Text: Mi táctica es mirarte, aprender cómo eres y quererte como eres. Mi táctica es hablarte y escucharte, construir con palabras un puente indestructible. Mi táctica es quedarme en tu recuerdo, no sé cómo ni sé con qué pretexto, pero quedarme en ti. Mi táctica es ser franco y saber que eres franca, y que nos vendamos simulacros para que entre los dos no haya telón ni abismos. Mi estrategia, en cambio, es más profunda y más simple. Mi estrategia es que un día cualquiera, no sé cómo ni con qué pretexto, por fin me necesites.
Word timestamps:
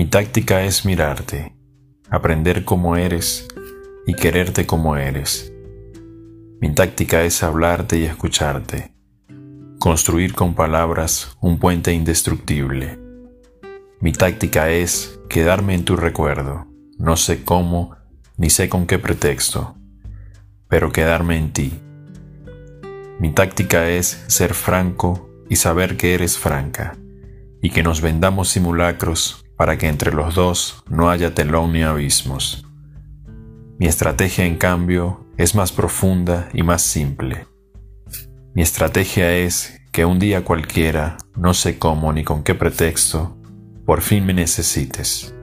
Mi 0.00 0.06
táctica 0.06 0.64
es 0.64 0.86
mirarte, 0.86 1.54
aprender 2.08 2.64
cómo 2.64 2.96
eres 2.96 3.46
y 4.06 4.14
quererte 4.14 4.64
como 4.64 4.96
eres. 4.96 5.52
Mi 6.58 6.74
táctica 6.74 7.22
es 7.22 7.42
hablarte 7.42 7.98
y 7.98 8.04
escucharte, 8.04 8.94
construir 9.78 10.34
con 10.34 10.54
palabras 10.54 11.36
un 11.42 11.58
puente 11.58 11.92
indestructible. 11.92 12.98
Mi 14.00 14.14
táctica 14.14 14.70
es 14.70 15.20
quedarme 15.28 15.74
en 15.74 15.84
tu 15.84 15.96
recuerdo, 15.96 16.66
no 16.96 17.18
sé 17.18 17.44
cómo 17.44 17.94
ni 18.38 18.48
sé 18.48 18.70
con 18.70 18.86
qué 18.86 18.98
pretexto, 18.98 19.76
pero 20.66 20.92
quedarme 20.92 21.36
en 21.36 21.52
ti. 21.52 21.78
Mi 23.18 23.34
táctica 23.34 23.90
es 23.90 24.24
ser 24.28 24.54
franco 24.54 25.28
y 25.50 25.56
saber 25.56 25.98
que 25.98 26.14
eres 26.14 26.38
franca, 26.38 26.96
y 27.60 27.68
que 27.68 27.82
nos 27.82 28.00
vendamos 28.00 28.48
simulacros 28.48 29.44
para 29.60 29.76
que 29.76 29.88
entre 29.88 30.10
los 30.14 30.34
dos 30.34 30.82
no 30.88 31.10
haya 31.10 31.34
telón 31.34 31.74
ni 31.74 31.82
abismos. 31.82 32.64
Mi 33.78 33.88
estrategia, 33.88 34.46
en 34.46 34.56
cambio, 34.56 35.26
es 35.36 35.54
más 35.54 35.70
profunda 35.70 36.48
y 36.54 36.62
más 36.62 36.80
simple. 36.80 37.46
Mi 38.54 38.62
estrategia 38.62 39.36
es 39.36 39.78
que 39.92 40.06
un 40.06 40.18
día 40.18 40.46
cualquiera, 40.46 41.18
no 41.36 41.52
sé 41.52 41.78
cómo 41.78 42.10
ni 42.14 42.24
con 42.24 42.42
qué 42.42 42.54
pretexto, 42.54 43.36
por 43.84 44.00
fin 44.00 44.24
me 44.24 44.32
necesites. 44.32 45.34